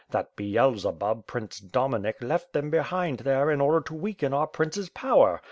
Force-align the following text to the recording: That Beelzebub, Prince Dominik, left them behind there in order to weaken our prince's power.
That 0.09 0.35
Beelzebub, 0.35 1.27
Prince 1.27 1.59
Dominik, 1.59 2.23
left 2.23 2.53
them 2.53 2.71
behind 2.71 3.19
there 3.19 3.51
in 3.51 3.61
order 3.61 3.81
to 3.81 3.93
weaken 3.93 4.33
our 4.33 4.47
prince's 4.47 4.89
power. 4.89 5.39